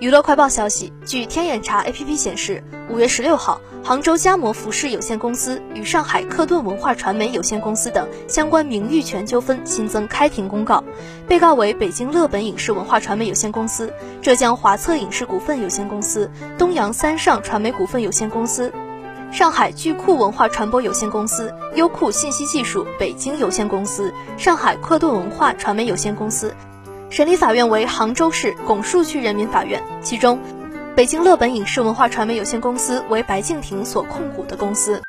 [0.00, 10.82] 娱乐快报消息，据天眼查 APP 显示，五月十六号，杭州嘉模服饰有限公司与上海克顿文化传媒有限公司等相关名誉权纠纷新增开庭公告，
[11.28, 13.92] 被告为北京乐本影视文化传媒有限公司、
[14.22, 18.72] 浙江华策影视股份有限公司、东阳三上传媒股份有限公司、
[19.30, 26.54] 上海巨库文化传播有限公司、优酷信息技术北京有限公司、上海克顿文化传媒有限公司。
[27.10, 30.38] 审理法院为杭州市拱墅区人民法院，其中，
[30.94, 35.02] 北京乐本影视文化传媒有限公司为白敬亭所控股的公司。